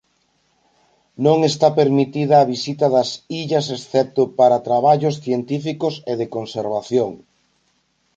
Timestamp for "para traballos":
4.39-5.15